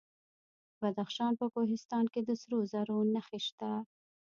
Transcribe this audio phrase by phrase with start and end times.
[0.73, 3.71] د بدخشان په کوهستان کې د سرو زرو نښې شته.